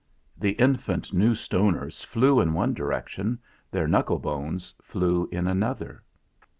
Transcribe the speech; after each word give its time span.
The 0.35 0.53
infant 0.53 1.13
New 1.13 1.33
Stoners 1.35 2.03
flew 2.03 2.41
in 2.41 2.53
one 2.55 2.73
direction; 2.73 3.37
their 3.69 3.87
knuckle 3.87 4.17
bones 4.17 4.73
flew 4.81 5.29
in 5.31 5.45
another. 5.45 6.01